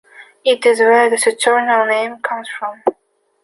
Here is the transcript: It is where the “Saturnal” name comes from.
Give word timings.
It 0.43 0.65
is 0.65 0.79
where 0.79 1.11
the 1.11 1.17
“Saturnal” 1.19 1.85
name 1.85 2.17
comes 2.23 2.49
from. 2.49 2.81